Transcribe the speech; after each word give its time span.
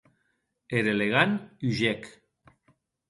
Er 0.77 0.89
elegant 0.93 1.35
hugec. 1.67 2.11